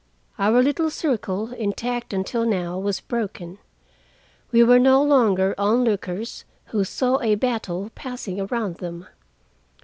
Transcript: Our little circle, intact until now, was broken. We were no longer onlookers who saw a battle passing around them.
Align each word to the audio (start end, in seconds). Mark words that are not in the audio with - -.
Our 0.39 0.63
little 0.63 0.89
circle, 0.89 1.51
intact 1.53 2.11
until 2.11 2.43
now, 2.43 2.79
was 2.79 2.99
broken. 2.99 3.59
We 4.51 4.63
were 4.63 4.79
no 4.79 4.99
longer 5.03 5.53
onlookers 5.59 6.43
who 6.69 6.83
saw 6.85 7.21
a 7.21 7.35
battle 7.35 7.91
passing 7.93 8.41
around 8.41 8.77
them. 8.77 9.05